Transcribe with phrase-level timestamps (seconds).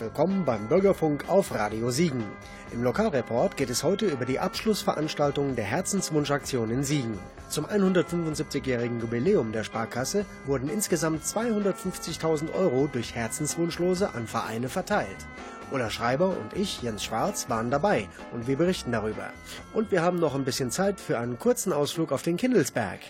[0.00, 2.24] willkommen beim Bürgerfunk auf Radio Siegen.
[2.72, 7.18] Im Lokalreport geht es heute über die Abschlussveranstaltung der Herzenswunschaktion in Siegen.
[7.50, 15.26] Zum 175-jährigen Jubiläum der Sparkasse wurden insgesamt 250.000 Euro durch Herzenswunschlose an Vereine verteilt.
[15.70, 19.30] Ulla Schreiber und ich, Jens Schwarz, waren dabei und wir berichten darüber.
[19.74, 23.00] Und wir haben noch ein bisschen Zeit für einen kurzen Ausflug auf den Kindelsberg.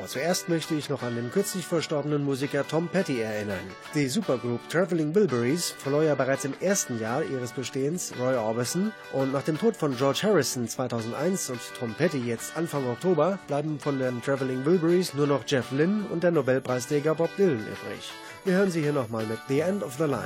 [0.00, 3.60] Aber zuerst möchte ich noch an den kürzlich verstorbenen Musiker Tom Petty erinnern.
[3.94, 9.30] Die Supergroup Traveling Wilburys verlor ja bereits im ersten Jahr ihres Bestehens Roy Orbison und
[9.30, 13.98] nach dem Tod von George Harrison 2001 und Tom Petty jetzt Anfang Oktober bleiben von
[13.98, 18.10] den Traveling Wilburys nur noch Jeff Lynne und der Nobelpreisträger Bob Dylan übrig.
[18.46, 20.24] Wir hören sie hier nochmal mit The End of the Line.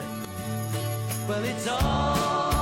[1.27, 2.54] Well,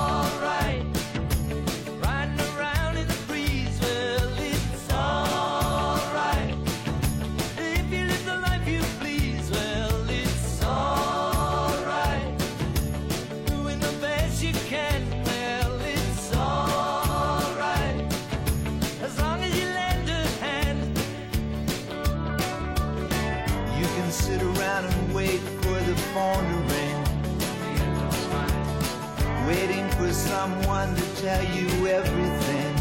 [30.32, 32.74] someone to tell you everything.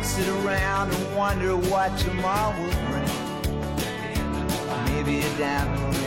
[0.00, 3.12] Sit around and wonder what tomorrow will bring.
[4.84, 6.05] Maybe a diamond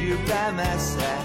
[0.00, 1.19] you're by my side.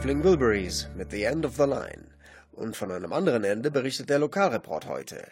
[0.00, 2.06] Traveling Wilburys mit The End of the Line.
[2.52, 5.22] Und von einem anderen Ende berichtet der Lokalreport heute.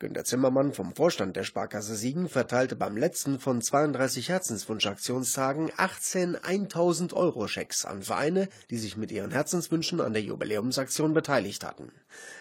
[0.00, 7.12] Günter Zimmermann vom Vorstand der Sparkasse Siegen verteilte beim letzten von 32 Herzenswunschaktionstagen 18 1000
[7.12, 11.92] Euro Schecks an Vereine, die sich mit ihren Herzenswünschen an der Jubiläumsaktion beteiligt hatten.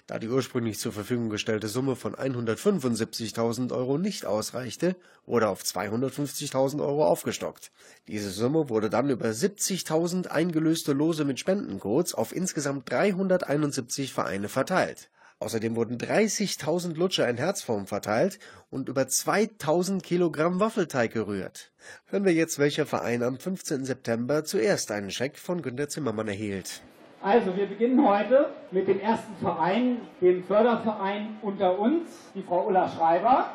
[0.07, 4.95] Da die ursprünglich zur Verfügung gestellte Summe von 175.000 Euro nicht ausreichte,
[5.25, 7.71] wurde auf 250.000 Euro aufgestockt.
[8.07, 15.09] Diese Summe wurde dann über 70.000 eingelöste Lose mit Spendencodes auf insgesamt 371 Vereine verteilt.
[15.41, 18.39] Außerdem wurden 30.000 Lutscher in Herzform verteilt
[18.69, 21.71] und über 2.000 Kilogramm Waffelteig gerührt.
[22.07, 23.85] Hören wir jetzt, welcher Verein am 15.
[23.85, 26.81] September zuerst einen Scheck von Günter Zimmermann erhielt.
[27.21, 32.89] Also, wir beginnen heute mit dem ersten Verein, dem Förderverein unter uns, die Frau Ulla
[32.89, 33.49] Schreiber.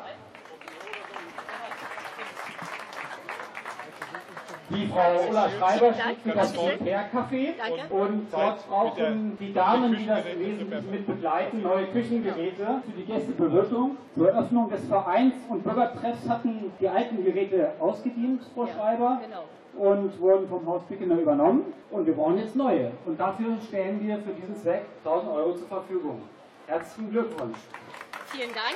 [4.69, 7.53] Die Frau Ulla Schreiber steht für das Repair-Café
[7.91, 13.97] und dort brauchen die Damen, die das wesentlich mit begleiten, neue Küchengeräte für die Gästebewirtung.
[14.15, 19.19] Zur Eröffnung des Vereins und Bürgertreffs hatten die alten Geräte ausgedient, Frau Schreiber.
[19.77, 22.91] Und wurden vom Haus Pickener übernommen und wir brauchen jetzt neue.
[23.05, 26.21] Und dafür stellen wir für diesen Zweck 1000 Euro zur Verfügung.
[26.65, 27.57] Herzlichen Glückwunsch.
[28.35, 28.75] Vielen Dank.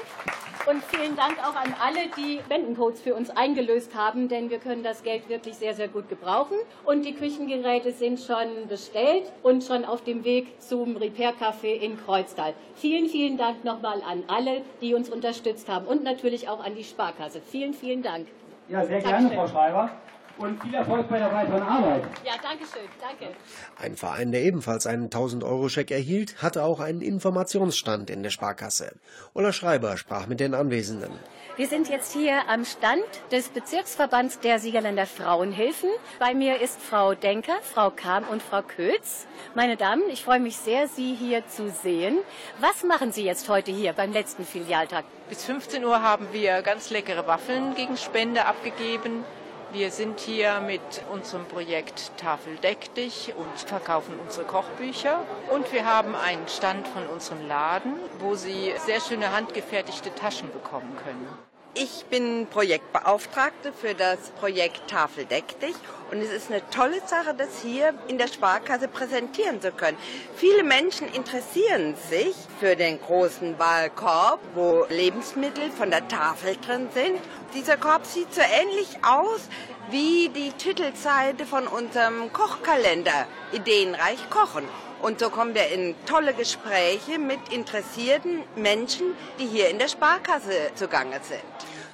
[0.69, 4.83] Und vielen Dank auch an alle, die Spendencodes für uns eingelöst haben, denn wir können
[4.83, 6.55] das Geld wirklich sehr, sehr gut gebrauchen.
[6.85, 11.97] Und die Küchengeräte sind schon bestellt und schon auf dem Weg zum Repair Café in
[11.97, 12.53] Kreuztal.
[12.75, 16.83] Vielen, vielen Dank nochmal an alle, die uns unterstützt haben und natürlich auch an die
[16.85, 17.41] Sparkasse.
[17.41, 18.27] Vielen, vielen Dank.
[18.69, 19.89] Ja, sehr gerne, Frau Schreiber
[20.39, 22.03] und viel Erfolg bei der weiteren Arbeit.
[22.25, 22.87] Ja, danke schön.
[22.99, 23.35] Danke.
[23.77, 28.95] Ein Verein, der ebenfalls einen 1000-Euro-Scheck erhielt, hatte auch einen Informationsstand in der Sparkasse.
[29.33, 31.11] Ulla Schreiber sprach mit den Anwesenden.
[31.57, 33.03] Wir sind jetzt hier am Stand
[33.33, 35.89] des Bezirksverbands der Siegerländer Frauenhilfen.
[36.17, 39.27] Bei mir ist Frau Denker, Frau Kam und Frau Kötz.
[39.55, 42.19] Meine Damen, ich freue mich sehr, Sie hier zu sehen.
[42.61, 45.03] Was machen Sie jetzt heute hier beim letzten Filialtag?
[45.27, 49.25] Bis 15 Uhr haben wir ganz leckere Waffeln gegen Spende abgegeben.
[49.71, 50.81] Wir sind hier mit
[51.11, 55.23] unserem Projekt Tafel deck dich und verkaufen unsere Kochbücher.
[55.51, 60.97] Und wir haben einen Stand von unserem Laden, wo Sie sehr schöne handgefertigte Taschen bekommen
[61.03, 61.48] können.
[61.75, 65.75] Ich bin Projektbeauftragte für das Projekt Tafel deck dich
[66.09, 69.97] und es ist eine tolle Sache, das hier in der Sparkasse präsentieren zu können.
[70.35, 77.19] Viele Menschen interessieren sich für den großen Wahlkorb, wo Lebensmittel von der Tafel drin sind.
[77.53, 79.47] Dieser Korb sieht so ähnlich aus
[79.91, 84.67] wie die Titelseite von unserem Kochkalender Ideenreich Kochen.
[85.01, 90.71] Und so kommen wir in tolle Gespräche mit interessierten Menschen, die hier in der Sparkasse
[90.75, 91.39] zugange sind.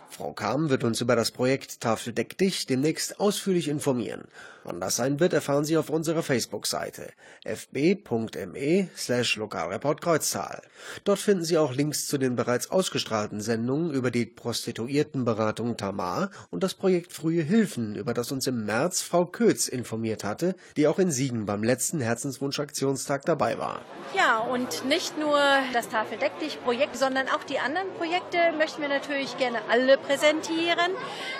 [0.10, 4.24] Frau Kam wird uns über das Projekt Tafel deck dich demnächst ausführlich informieren.
[4.66, 7.14] Wann das sein wird, erfahren Sie auf unserer Facebook-Seite
[7.44, 10.64] fb.me slash Lokalreportkreuztal.
[11.04, 16.64] Dort finden Sie auch Links zu den bereits ausgestrahlten Sendungen über die Prostituiertenberatung Tamar und
[16.64, 20.98] das Projekt Frühe Hilfen, über das uns im März Frau Kötz informiert hatte, die auch
[20.98, 23.82] in Siegen beim letzten Herzenswunsch-Aktionstag dabei war.
[24.16, 25.38] Ja, und nicht nur
[25.74, 30.00] das Tafel deck dich Projekt, sondern auch die anderen Projekte möchten wir natürlich gerne alle
[30.00, 30.92] präsentieren.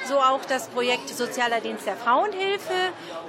[0.08, 2.74] So auch das Projekt Sozialer Dienst der Frauenhilfe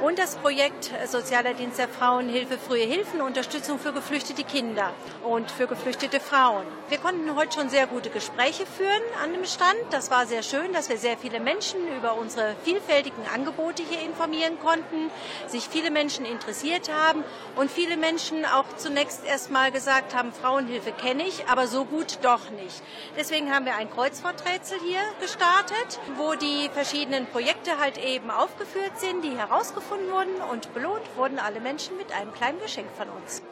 [0.03, 4.93] und das Projekt Sozialer Dienst der Frauenhilfe Frühe Hilfen, Unterstützung für geflüchtete Kinder
[5.25, 6.65] und für geflüchtete Frauen.
[6.89, 9.77] Wir konnten heute schon sehr gute Gespräche führen an dem Stand.
[9.91, 14.59] Das war sehr schön, dass wir sehr viele Menschen über unsere vielfältigen Angebote hier informieren
[14.61, 15.11] konnten,
[15.47, 17.25] sich viele Menschen interessiert haben
[17.57, 22.19] und viele Menschen auch zunächst erst mal gesagt haben, Frauenhilfe kenne ich, aber so gut
[22.23, 22.83] doch nicht.
[23.17, 29.25] Deswegen haben wir ein Kreuzworträtsel hier gestartet, wo die verschiedenen Projekte halt eben aufgeführt sind,
[29.25, 29.37] die
[29.77, 33.43] herausgefunden wurden und belohnt wurden alle Menschen mit einem kleinen Geschenk von uns.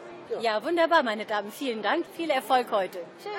[0.41, 1.53] Ja, wunderbar, meine Damen.
[1.53, 2.07] Vielen Dank.
[2.17, 2.99] Viel Erfolg heute.
[3.23, 3.33] Tschüss.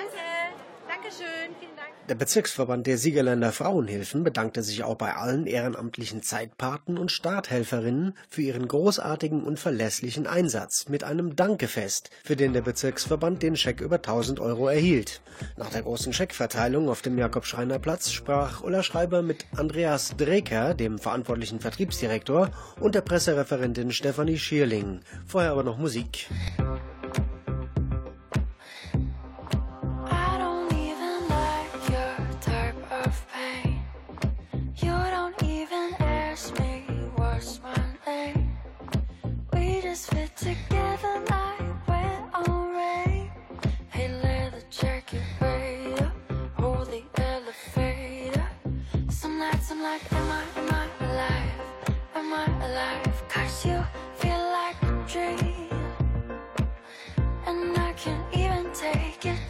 [0.88, 1.10] Danke.
[1.10, 1.75] Dankeschön.
[2.08, 8.42] Der Bezirksverband der Siegerländer Frauenhilfen bedankte sich auch bei allen ehrenamtlichen Zeitpaten und Starthelferinnen für
[8.42, 13.96] ihren großartigen und verlässlichen Einsatz mit einem Dankefest, für den der Bezirksverband den Scheck über
[13.96, 15.20] 1000 Euro erhielt.
[15.56, 21.58] Nach der großen Scheckverteilung auf dem Jakob-Schreiner-Platz sprach Ulla Schreiber mit Andreas Dreker, dem verantwortlichen
[21.58, 25.00] Vertriebsdirektor, und der Pressereferentin Stefanie Schierling.
[25.26, 26.28] Vorher aber noch Musik.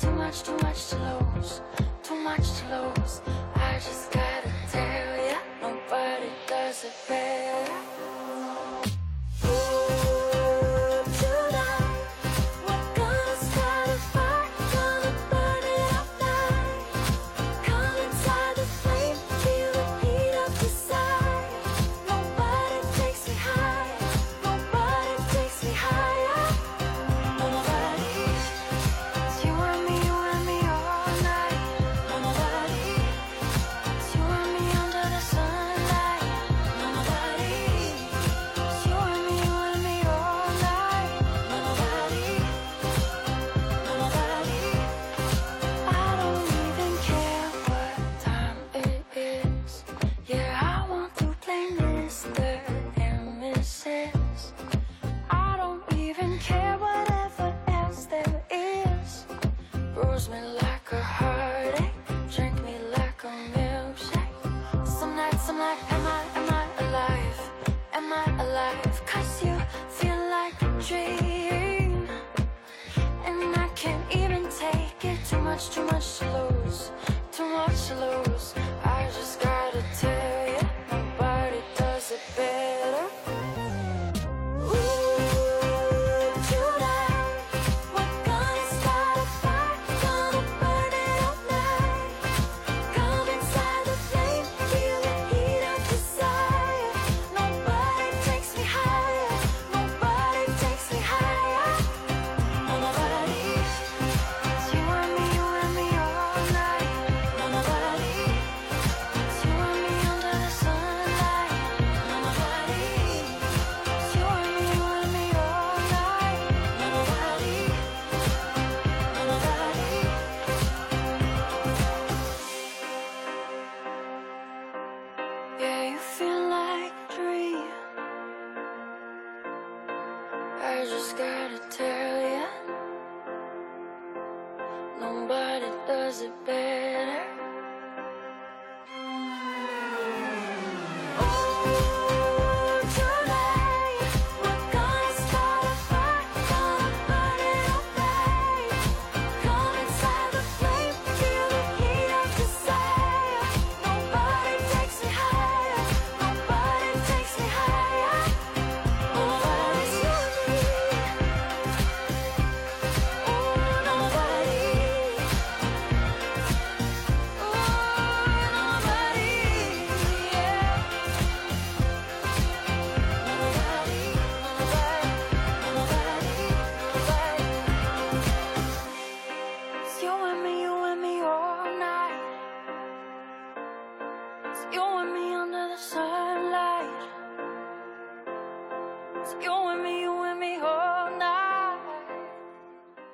[0.00, 0.96] Too much, too much to
[1.34, 1.60] lose.
[2.02, 3.20] Too much to lose.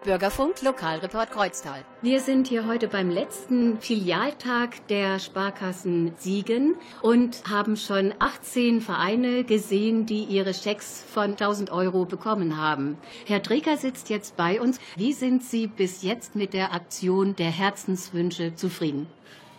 [0.05, 1.85] Bürgerfunk, Lokalreport Kreuztal.
[2.03, 9.45] Wir sind hier heute beim letzten Filialtag der Sparkassen Siegen und haben schon 18 Vereine
[9.45, 12.99] gesehen, die ihre Schecks von 1000 Euro bekommen haben.
[13.27, 14.81] Herr Dreker sitzt jetzt bei uns.
[14.97, 19.07] Wie sind Sie bis jetzt mit der Aktion der Herzenswünsche zufrieden?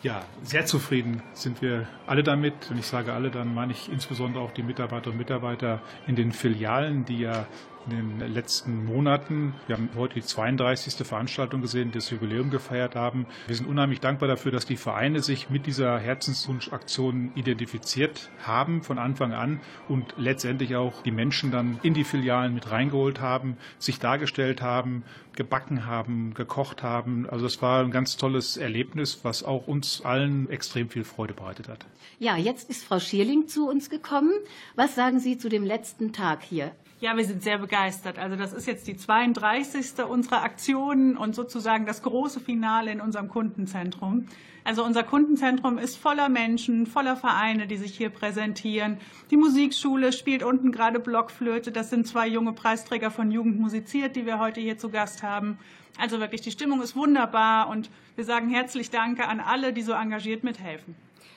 [0.03, 2.69] Ja, sehr zufrieden sind wir alle damit.
[2.69, 6.33] Wenn ich sage alle, dann meine ich insbesondere auch die Mitarbeiter und Mitarbeiter in den
[6.33, 7.47] Filialen, die ja
[7.89, 11.05] in den letzten Monaten, wir haben heute die 32.
[11.05, 13.25] Veranstaltung gesehen, das Jubiläum gefeiert haben.
[13.47, 18.97] Wir sind unheimlich dankbar dafür, dass die Vereine sich mit dieser Herzenswunschaktion identifiziert haben von
[18.97, 23.99] Anfang an und letztendlich auch die Menschen dann in die Filialen mit reingeholt haben, sich
[23.99, 25.03] dargestellt haben,
[25.35, 27.27] gebacken haben, gekocht haben.
[27.29, 31.67] Also es war ein ganz tolles Erlebnis, was auch uns allen extrem viel Freude bereitet
[31.67, 31.85] hat.
[32.19, 34.31] Ja, jetzt ist Frau Schierling zu uns gekommen.
[34.75, 36.71] Was sagen Sie zu dem letzten Tag hier?
[37.03, 38.17] Ja, wir sind sehr begeistert.
[38.17, 40.05] Also das ist jetzt die 32.
[40.07, 44.27] unserer Aktionen und sozusagen das große Finale in unserem Kundenzentrum.
[44.63, 48.99] Also unser Kundenzentrum ist voller Menschen, voller Vereine, die sich hier präsentieren.
[49.31, 51.73] Die Musikschule spielt unten gerade Blockflöte.
[51.73, 55.57] Das sind zwei junge Preisträger von Jugend musiziert, die wir heute hier zu Gast haben.
[55.99, 59.91] Also wirklich, die Stimmung ist wunderbar und wir sagen herzlich Danke an alle, die so
[59.91, 60.95] engagiert mithelfen.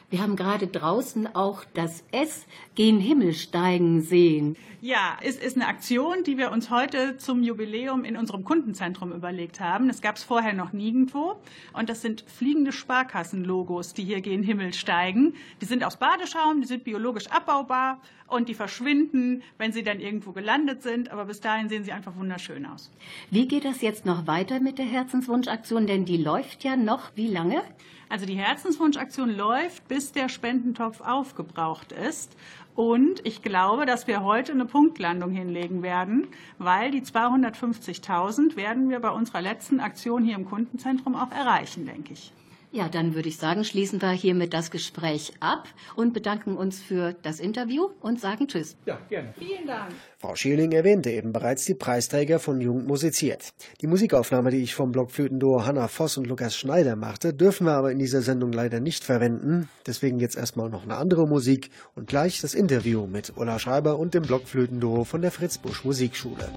[0.08, 2.46] Wir haben gerade draußen auch das S
[2.76, 4.56] gen Himmel steigen sehen.
[4.80, 9.58] Ja, es ist eine Aktion, die wir uns heute zum Jubiläum in unserem Kundenzentrum überlegt
[9.58, 9.88] haben.
[9.88, 11.34] Das gab es vorher noch nirgendwo.
[11.72, 15.34] Und das sind fliegende Sparkassenlogos, die hier gen Himmel steigen.
[15.60, 20.30] Die sind aus Badeschaum, die sind biologisch abbaubar und die verschwinden, wenn sie dann irgendwo
[20.30, 21.10] gelandet sind.
[21.10, 22.92] Aber bis dahin sehen sie einfach wunderschön aus.
[23.32, 25.88] Wie geht das jetzt noch weiter mit der Herzenswunschaktion?
[25.88, 27.60] Denn die läuft ja noch wie lange?
[28.08, 32.36] Also die Herzenswunschaktion läuft, bis der Spendentopf aufgebraucht ist.
[32.76, 39.00] Und ich glaube, dass wir heute eine Punktlandung hinlegen werden, weil die 250.000 werden wir
[39.00, 42.32] bei unserer letzten Aktion hier im Kundenzentrum auch erreichen, denke ich.
[42.76, 47.14] Ja, dann würde ich sagen, schließen wir hiermit das Gespräch ab und bedanken uns für
[47.22, 48.76] das Interview und sagen Tschüss.
[48.84, 49.32] Ja, gerne.
[49.38, 49.92] Vielen Dank.
[50.18, 53.54] Frau Schieling erwähnte eben bereits die Preisträger von Jugend musiziert.
[53.80, 57.92] Die Musikaufnahme, die ich vom Blockflötenduo Hanna Voss und Lukas Schneider machte, dürfen wir aber
[57.92, 59.70] in dieser Sendung leider nicht verwenden.
[59.86, 64.12] Deswegen jetzt erstmal noch eine andere Musik und gleich das Interview mit Ulla Schreiber und
[64.12, 66.50] dem Blockflötenduo von der Fritz Busch Musikschule.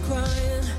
[0.00, 0.75] Crying.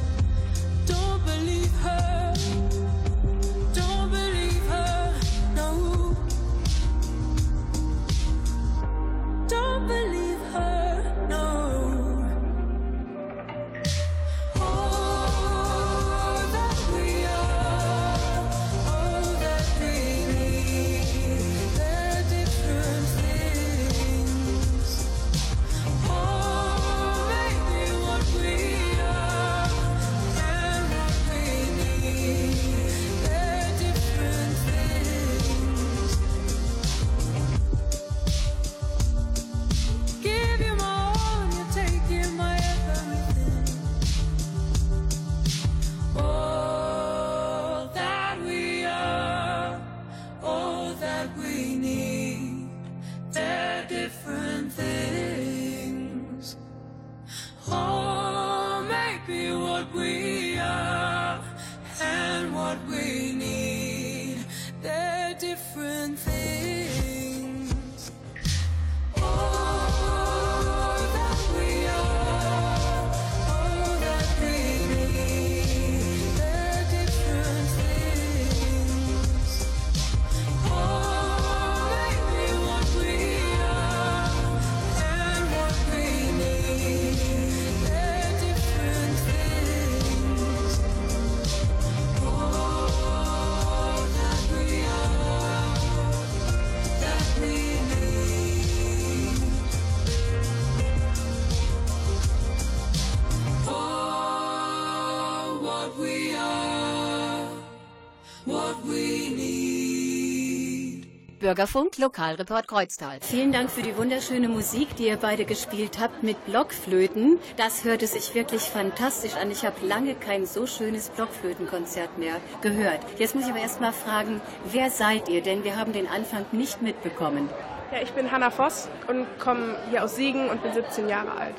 [111.48, 113.20] Bürgerfunk, Lokalreport Kreuztal.
[113.22, 117.40] Vielen Dank für die wunderschöne Musik, die ihr beide gespielt habt mit Blockflöten.
[117.56, 119.50] Das hörte sich wirklich fantastisch an.
[119.50, 123.00] Ich habe lange kein so schönes Blockflötenkonzert mehr gehört.
[123.18, 124.42] Jetzt muss ich aber erst mal fragen,
[124.74, 125.42] wer seid ihr?
[125.42, 127.48] Denn wir haben den Anfang nicht mitbekommen.
[127.90, 131.56] Ja, ich bin Hanna Voss und komme hier aus Siegen und bin 17 Jahre alt.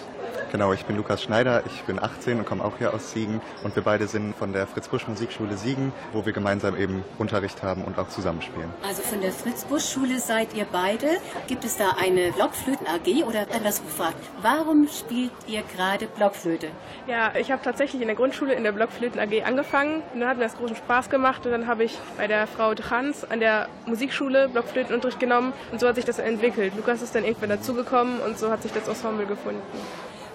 [0.53, 3.75] Genau, ich bin Lukas Schneider, ich bin 18 und komme auch hier aus Siegen und
[3.75, 7.83] wir beide sind von der Fritz Busch Musikschule Siegen, wo wir gemeinsam eben Unterricht haben
[7.83, 8.69] und auch zusammenspielen.
[8.87, 11.07] Also von der Fritz-Busch-Schule seid ihr beide.
[11.47, 16.69] Gibt es da eine Blockflöten-AG oder anders gefragt, warum spielt ihr gerade Blockflöte?
[17.07, 20.03] Ja, ich habe tatsächlich in der Grundschule in der Blockflöten AG angefangen.
[20.13, 22.75] Und dann hat mir das großen Spaß gemacht und dann habe ich bei der Frau
[22.75, 26.75] Trans an der Musikschule Blockflötenunterricht genommen und so hat sich das entwickelt.
[26.77, 29.63] Lukas ist dann irgendwann dazugekommen und so hat sich das Ensemble gefunden.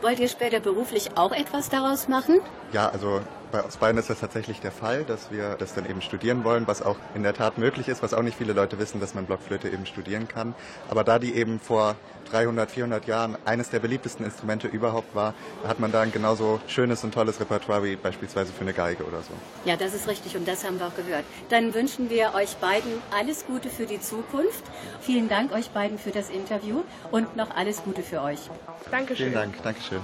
[0.02, 2.42] Wollt ihr später beruflich auch etwas daraus machen?
[2.74, 3.22] Ja, also
[3.54, 6.68] bei uns beiden ist das tatsächlich der Fall, dass wir das dann eben studieren wollen,
[6.68, 9.26] was auch in der Tat möglich ist, was auch nicht viele Leute wissen, dass man
[9.26, 10.56] Blockflöte eben studieren kann.
[10.90, 11.96] Aber da die eben vor
[12.34, 15.34] 300, 400 Jahren eines der beliebtesten Instrumente überhaupt war,
[15.68, 19.22] hat man da ein genauso schönes und tolles Repertoire wie beispielsweise für eine Geige oder
[19.22, 19.34] so.
[19.66, 21.26] Ja, das ist richtig und das haben wir auch gehört.
[21.50, 24.64] Dann wünschen wir euch beiden alles Gute für die Zukunft.
[25.02, 28.40] Vielen Dank euch beiden für das Interview und noch alles Gute für euch.
[28.92, 29.32] Dankeschön.
[29.32, 30.02] Vielen Dank, Dankeschön.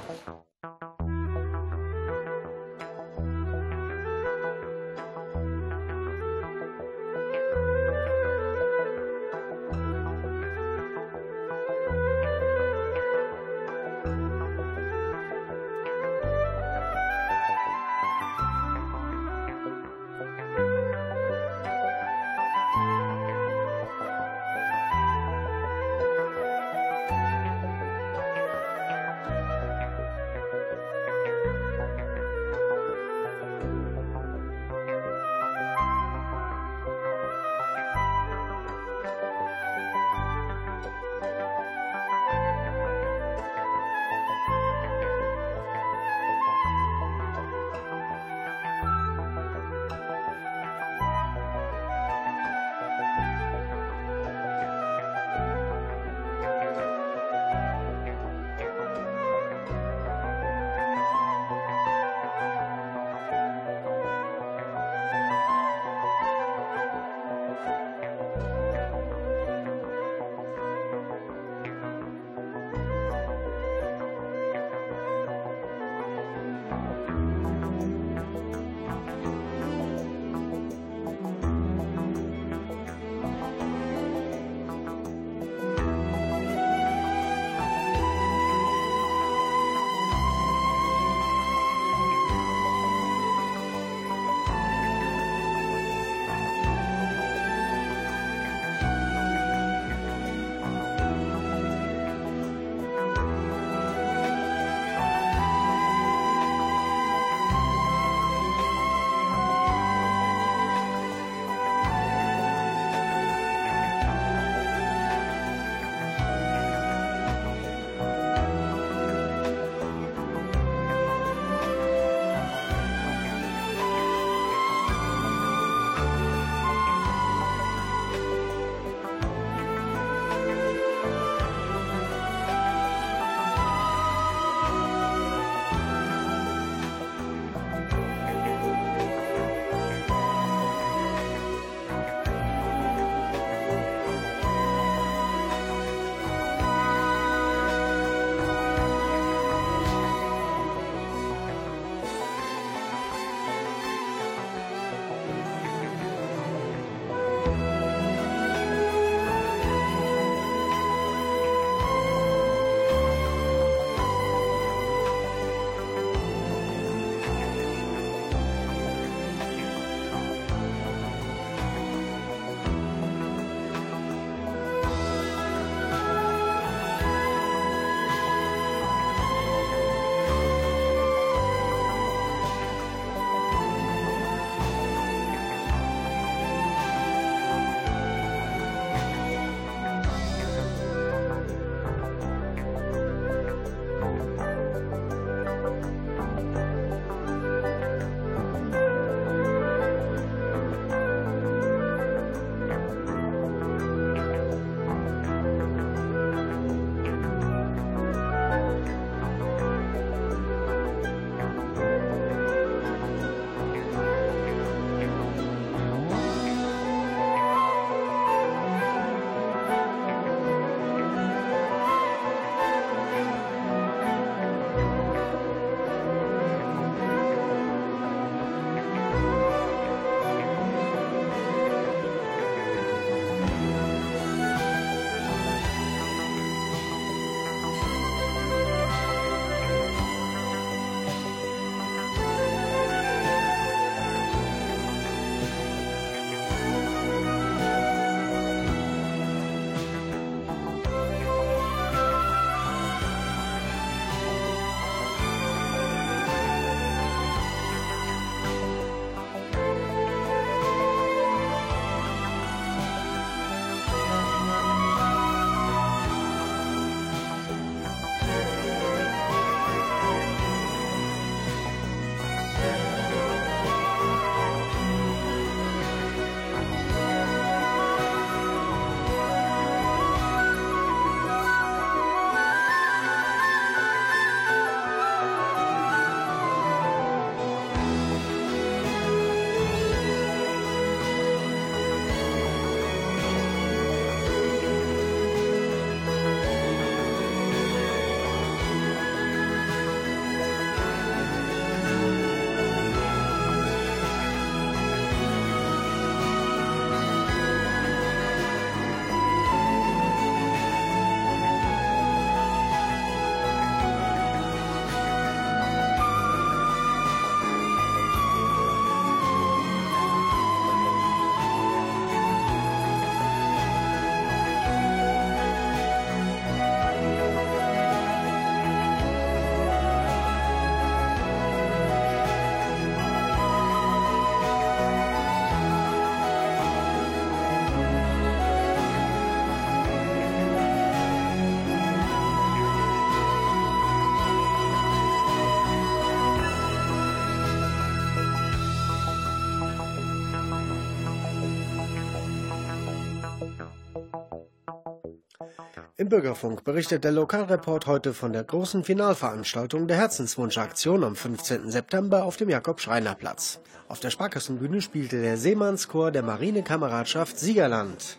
[356.09, 361.69] dem Bürgerfunk berichtet der Lokalreport heute von der großen Finalveranstaltung der Herzenswunschaktion am 15.
[361.69, 363.59] September auf dem Jakob-Schreiner-Platz.
[363.87, 368.17] Auf der Sparkassenbühne spielte der Seemannschor der Marinekameradschaft Siegerland.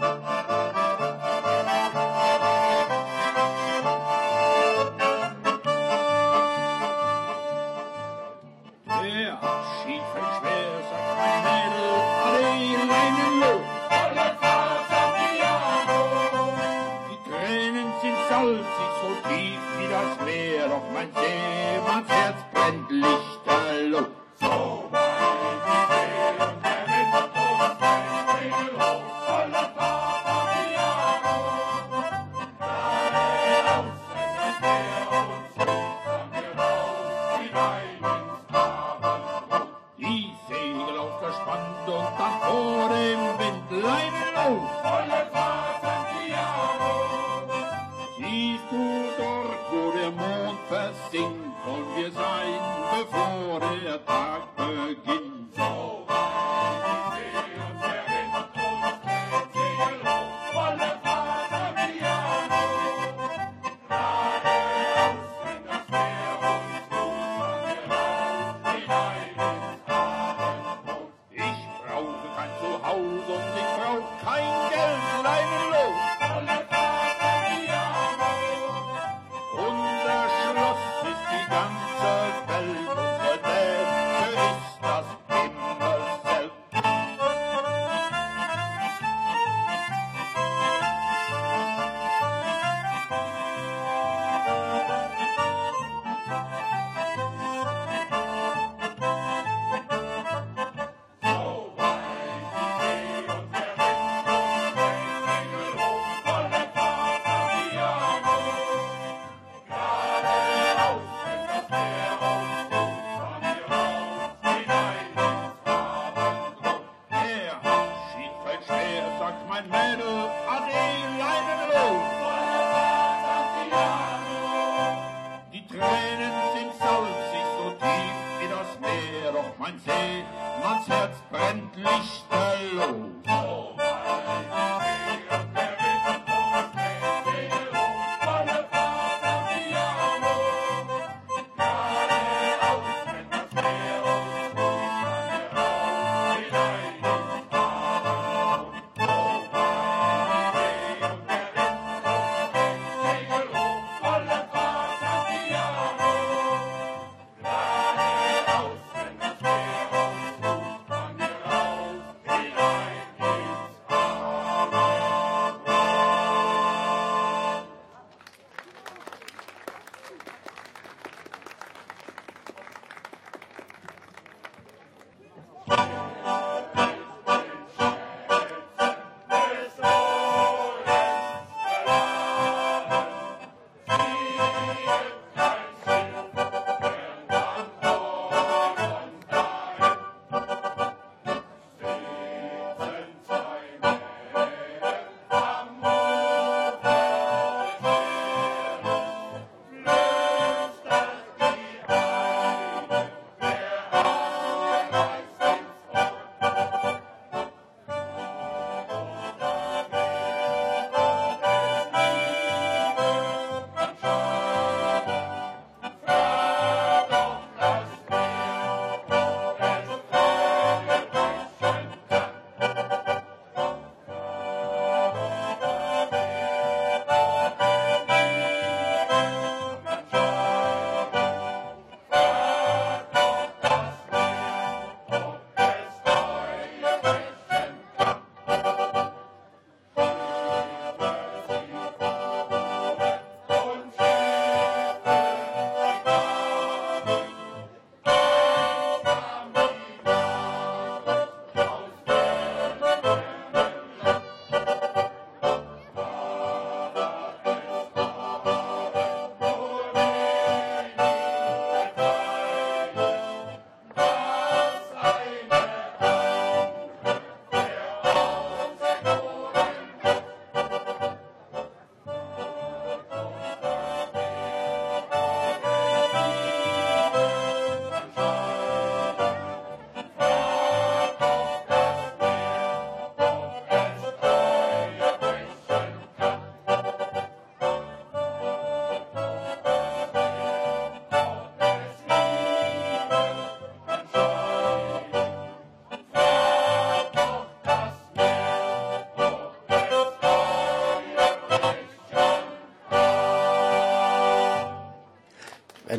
[0.00, 0.91] Musik
[22.54, 23.31] endlich.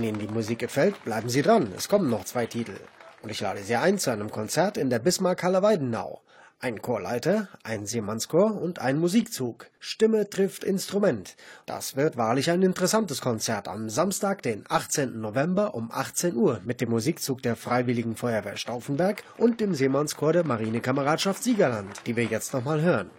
[0.03, 1.71] Wenn Ihnen die Musik gefällt, bleiben Sie dran.
[1.77, 2.75] Es kommen noch zwei Titel.
[3.21, 6.19] Und ich lade Sie ein zu einem Konzert in der Bismarckhalle Weidenau.
[6.59, 9.67] Ein Chorleiter, ein Seemannschor und ein Musikzug.
[9.79, 11.37] Stimme trifft Instrument.
[11.65, 15.21] Das wird wahrlich ein interessantes Konzert am Samstag, den 18.
[15.21, 20.45] November um 18 Uhr mit dem Musikzug der Freiwilligen Feuerwehr Stauffenberg und dem Seemannschor der
[20.45, 23.09] Marinekameradschaft Siegerland, die wir jetzt nochmal hören.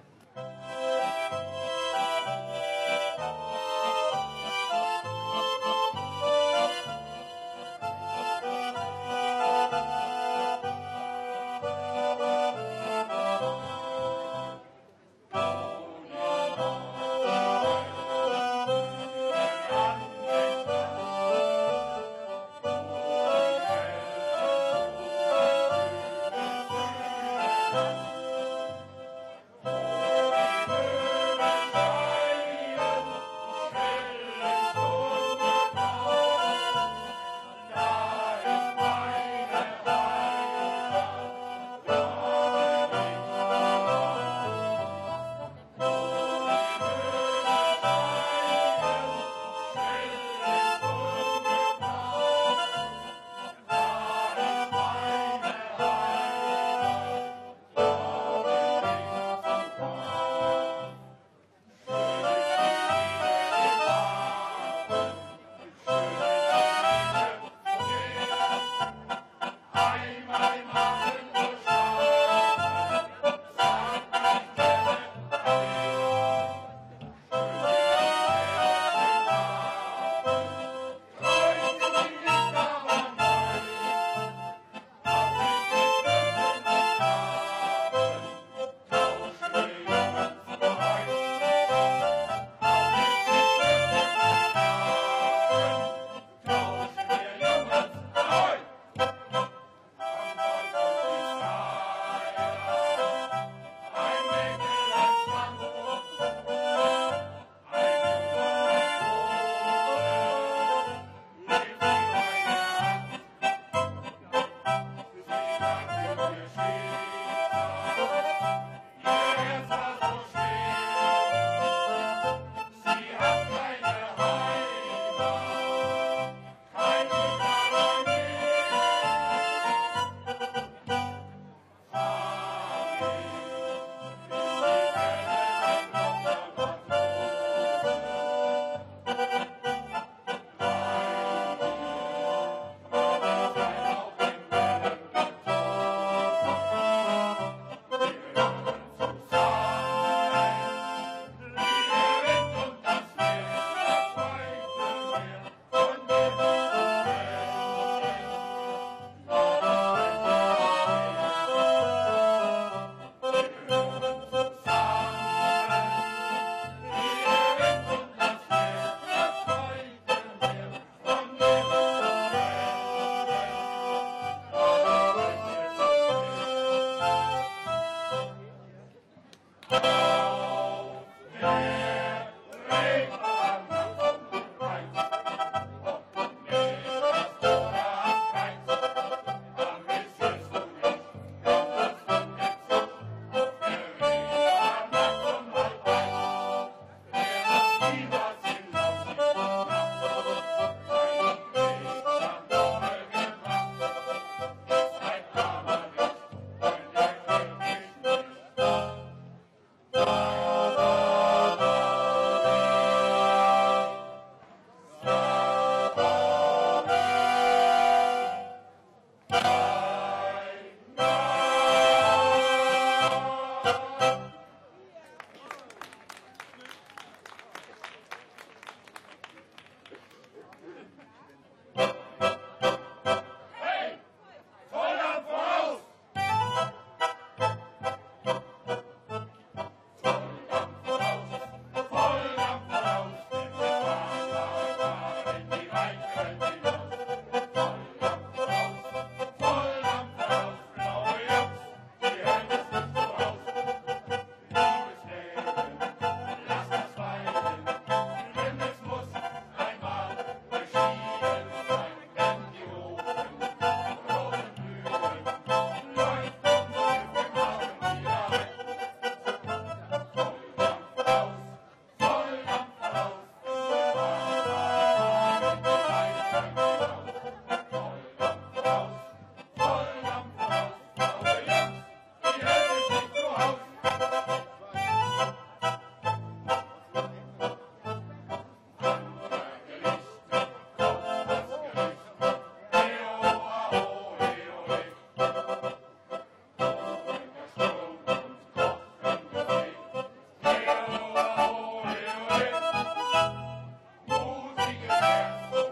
[305.05, 305.64] Música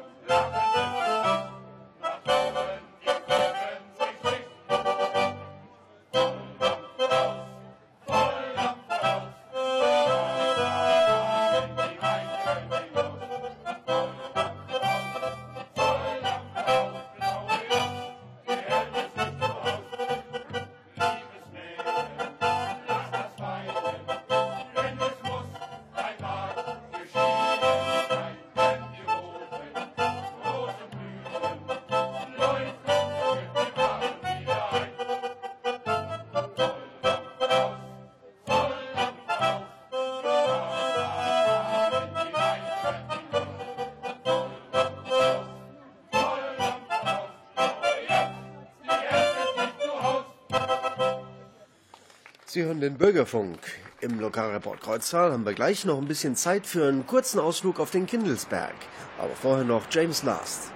[52.53, 53.61] Sie hören den Bürgerfunk.
[54.03, 57.91] Im Lokalreport Kreuztal haben wir gleich noch ein bisschen Zeit für einen kurzen Ausflug auf
[57.91, 58.75] den Kindelsberg.
[59.19, 60.72] Aber vorher noch James Last.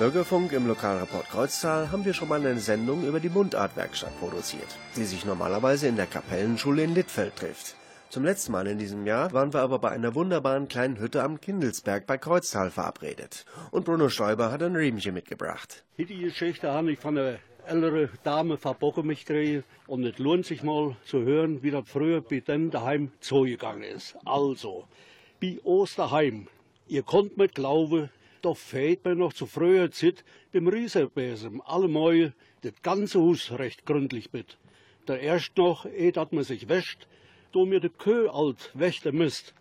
[0.00, 5.04] Bürgerfunk im Lokalreport Kreuztal haben wir schon mal eine Sendung über die Mundartwerkstatt produziert, die
[5.04, 7.74] sich normalerweise in der Kapellenschule in Littfeld trifft.
[8.08, 11.38] Zum letzten Mal in diesem Jahr waren wir aber bei einer wunderbaren kleinen Hütte am
[11.38, 13.44] Kindelsberg bei Kreuztal verabredet.
[13.72, 15.84] Und Bruno Stoiber hat ein Riemchen mitgebracht.
[15.98, 17.36] Die Geschichte habe ich von einer
[17.66, 22.22] älteren Dame verbocken mich drehe und es lohnt sich mal zu hören, wie das früher
[22.22, 24.16] bei dem daheim zugegangen ist.
[24.24, 24.86] Also,
[25.42, 26.48] bei Osterheim,
[26.88, 28.08] ihr konnt mit glauben,
[28.44, 32.32] doch fehlt mir noch zu früher Zeit dem Rieserbesen alle Mäue
[32.62, 34.58] das ganze Haus recht gründlich mit.
[35.08, 37.06] Der erst noch, eh dat man sich wäscht,
[37.52, 39.54] do mir de Kö alt wächte Mist.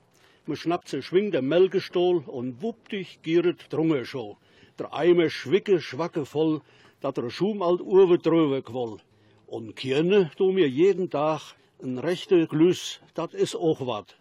[0.45, 4.37] Man schnappt se schwing der Melkestohl und wuppdig gieret drunge scho.
[4.77, 6.61] Der Eimer schwicke schwacke voll,
[7.01, 8.99] dat der Schum alt Uwe dröwe quoll.
[9.47, 14.15] Und Kirne do mir jeden Tag ein rechte Glüss, dat is auch wat.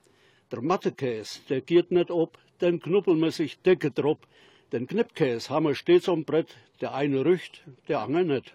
[0.51, 4.27] Der Mattekäs, der giert net ob, den knuppel me sich dicke drop,
[4.73, 8.55] den Knippkäse haben wir stets am Brett, der eine rücht, der andere nicht.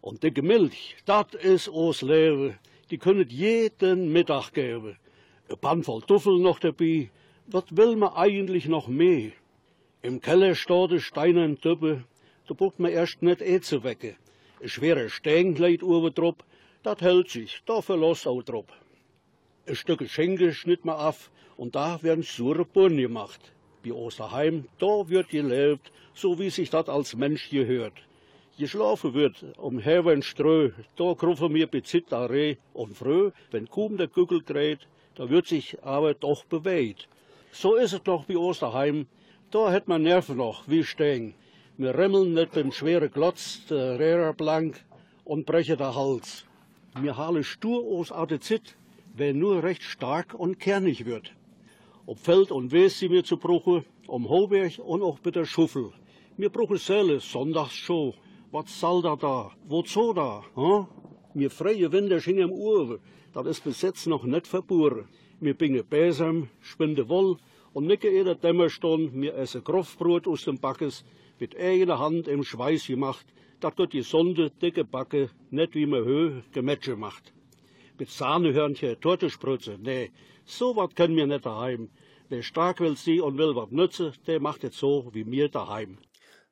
[0.00, 2.56] Und dicke Milch, das ist aus Leben,
[2.90, 4.96] die können jeden Mittag geben.
[5.48, 7.10] Ein Pan voll Tuffel noch dabei,
[7.46, 9.32] was will man eigentlich noch mehr?
[10.02, 12.04] Im Keller steht eine steinerne Tüppe,
[12.46, 14.16] da braucht man erst nicht eh zu wecken.
[14.62, 16.36] Ein schwerer Steinkleid oben drauf,
[16.84, 18.66] das hält sich, da verlässt auch drauf.
[19.66, 21.16] Ein Stück Schenke schnitt man ab
[21.56, 23.52] und da werden sure Bohnen gemacht.
[23.84, 27.94] Bei Osterheim, da wird gelebt, so wie sich das als Mensch gehört.
[28.58, 34.08] Geschlafen wird um Herwen Strö, da grufen mir bezit Reh und früh, wenn kaum der
[34.08, 34.80] Gügel dreht,
[35.14, 37.08] da wird sich aber doch bewegt.
[37.52, 39.06] So ist es doch bei Osterheim,
[39.52, 41.34] da hätt man Nerven noch, wie Steng.
[41.76, 44.84] Wir remmeln nicht beim schweren Glotz, der Räder blank
[45.24, 46.44] und breche der Hals.
[47.00, 48.74] Mir hale stur aus Adezit,
[49.14, 51.32] wer nur recht stark und kernig wird.
[52.10, 55.92] Ob Feld und Wes sie mir zu bruche, um Hoberg und auch mit der Schuffel.
[56.38, 58.14] Mir bruche Selle, sonntags schon.
[58.50, 59.50] Was soll da da?
[59.66, 60.42] Wozu da?
[60.54, 60.86] Hm?
[61.34, 62.98] Mir freie Winde schien im Uhr,
[63.34, 65.06] das ist bis jetzt noch nicht verburen.
[65.38, 67.36] Mir binge Besam, spinde Woll
[67.74, 71.04] und nicke in der Dämmerstund, mir esse Grofbrot aus dem Backes,
[71.38, 73.26] mit eigener Hand im Schweiß gemacht,
[73.60, 77.34] dat wird die Sonde, dicke Backe, net wie mir Höhe Gemetsche macht.
[77.98, 80.10] Mit Sahnehörnchen, Tortesprütze, nee,
[80.46, 81.90] so wat können mir net daheim.
[82.30, 85.96] Wer stark will sie und will wat nütze, der macht es so wie mir daheim.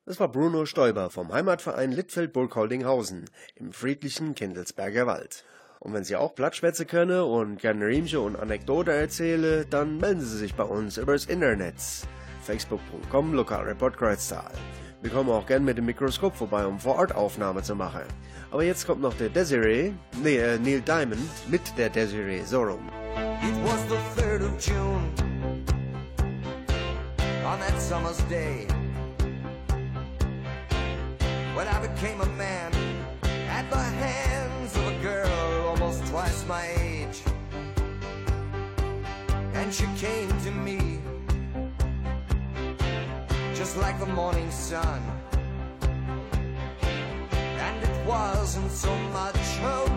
[0.05, 3.25] Das war Bruno Stoiber vom Heimatverein Littfeld-Burgholdinghausen
[3.55, 5.45] im friedlichen Kindelsberger Wald.
[5.79, 10.37] Und wenn Sie auch Plattschwätze können und gerne Riemche und Anekdote erzählen, dann melden Sie
[10.37, 11.75] sich bei uns übers Internet.
[12.41, 14.51] facebook.com Lokalreport Kreuztal.
[15.03, 18.01] Wir kommen auch gern mit dem Mikroskop vorbei, um vor Ort Aufnahme zu machen.
[18.49, 19.91] Aber jetzt kommt noch der Desiree,
[20.23, 22.89] nee, äh, Neil Diamond mit der Desiree, so rum.
[23.43, 25.26] It was the 3rd of June
[27.47, 28.67] on that summer's day
[31.55, 32.73] when I became a man
[33.23, 37.21] at the hands of a girl almost twice my age.
[39.53, 40.99] And she came to me
[43.55, 45.01] just like the morning sun.
[47.31, 49.96] And it wasn't so much her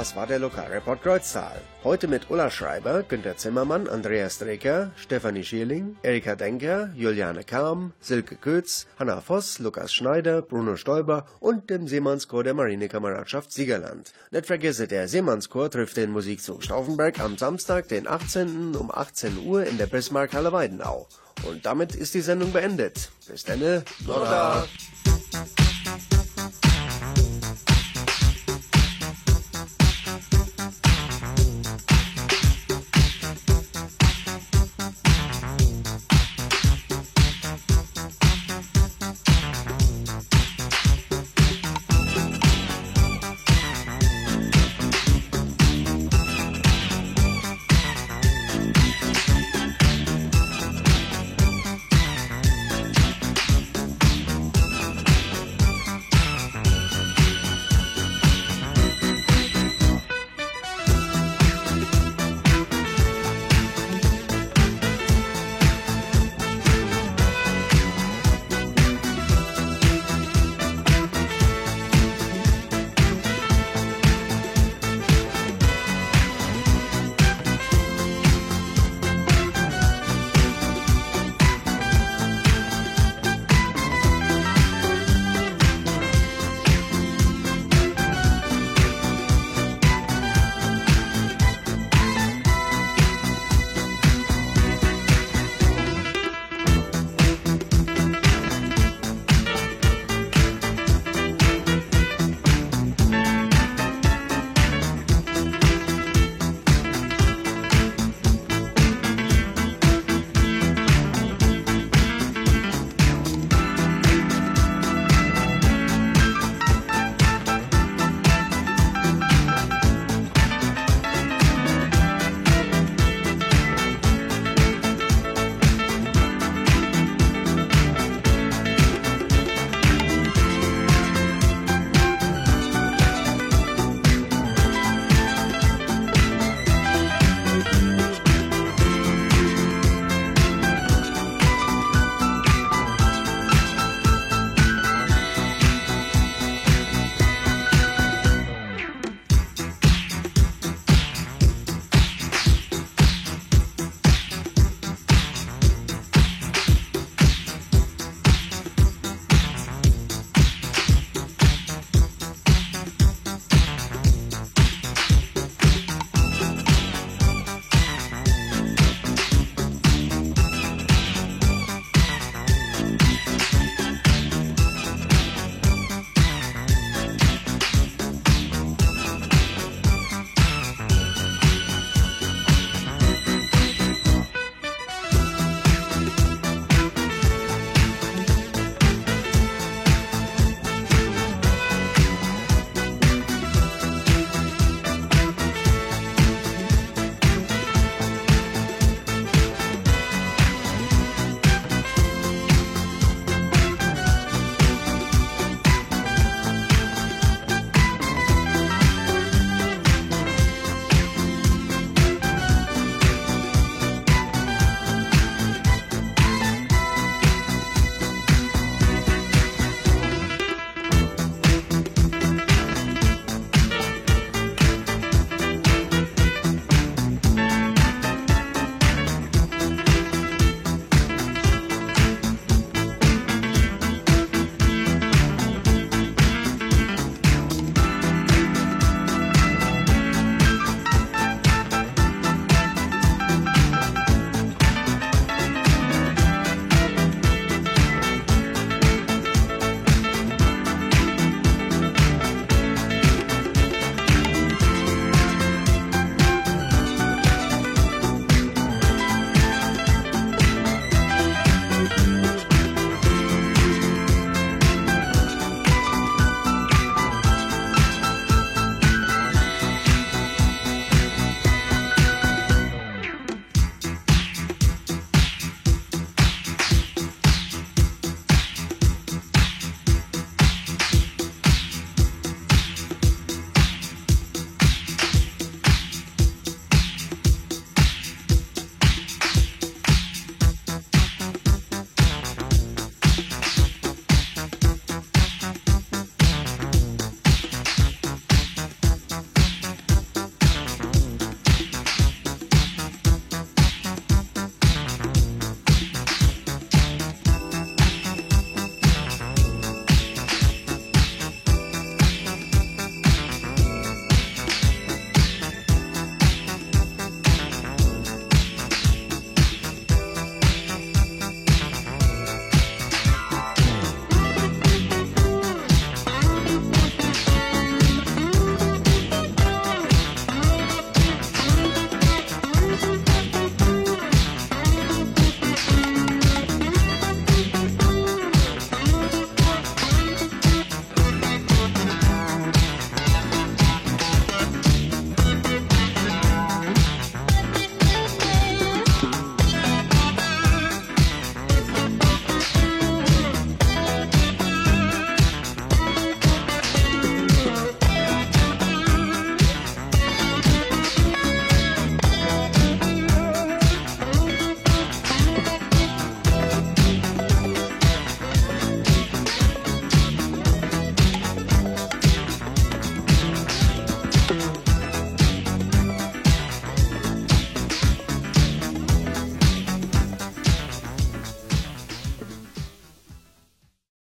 [0.00, 1.60] Das war der Lokalreport Kreuztal.
[1.84, 8.36] Heute mit Ulla Schreiber, Günter Zimmermann, Andreas Dreker, Stefanie Schierling, Erika Denker, Juliane Karm, Silke
[8.36, 14.14] Kötz, Hanna Voss, Lukas Schneider, Bruno Stoiber und dem Seemannschor der Marinekameradschaft Siegerland.
[14.30, 18.76] Nicht vergesse, der Seemannschor trifft den Musikzug Stauffenberg am Samstag, den 18.
[18.76, 21.08] um 18 Uhr in der Bismarck-Halle Weidenau.
[21.46, 23.10] Und damit ist die Sendung beendet.
[23.28, 23.84] Bis dann.
[24.06, 24.64] Nora.